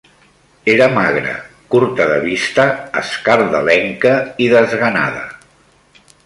Era 0.75 0.85
magre, 0.93 1.33
curta 1.75 2.07
de 2.11 2.17
vista, 2.23 2.65
escardalenca 3.03 4.15
i 4.47 4.49
desganada 4.57 5.23